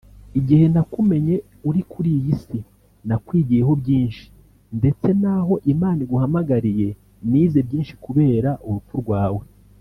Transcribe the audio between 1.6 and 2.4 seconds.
uri kuri iyi